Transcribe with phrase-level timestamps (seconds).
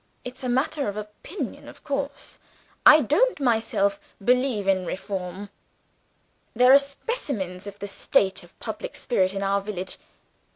[0.25, 2.39] It's a matter of opinion, of course.
[2.87, 5.51] I don't myself believe in reform.'
[6.55, 9.99] There are specimens of the state of public spirit in our village!"